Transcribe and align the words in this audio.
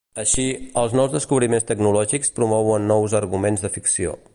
Així, 0.21 0.45
els 0.83 0.95
nous 0.99 1.11
descobriments 1.17 1.69
tecnològics 1.73 2.35
promouen 2.41 2.93
nous 2.95 3.19
arguments 3.23 3.67
de 3.69 3.77
ficció. 3.79 4.19